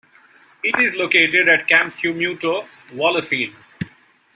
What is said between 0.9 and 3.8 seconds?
located at Camp Cumuto, Wallerfield.